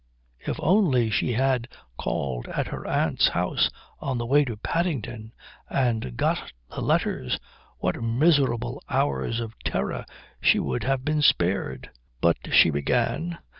[0.39, 3.69] If only she had called at her aunt's house
[3.99, 5.31] on the way to Paddington
[5.69, 7.37] and got the letters
[7.77, 10.07] what miserable hours of terror
[10.41, 11.91] she would have been spared!
[12.19, 13.37] "But" she began.